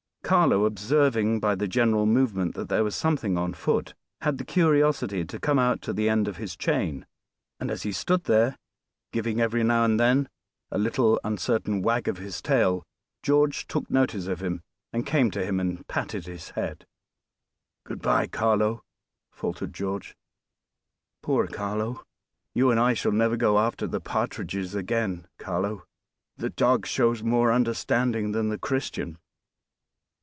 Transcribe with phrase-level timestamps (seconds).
[0.23, 5.25] Carlo, observing by the general movement that there was something on foot, had the curiosity
[5.25, 7.05] to come out to the end of his chain,
[7.59, 8.55] and as he stood there,
[9.11, 10.29] giving every now and then
[10.71, 12.81] a little uncertain wag of his tail,
[13.21, 14.61] George took notice of him
[14.93, 16.85] and came to him and patted his head.
[17.83, 18.85] "Good by, Carlo,"
[19.33, 20.15] faltered George,
[21.21, 22.03] "poor Carlo
[22.53, 25.83] you and I shall never go after the partridges again, Carlo.
[26.37, 29.17] The dog shows more understanding than the Christian.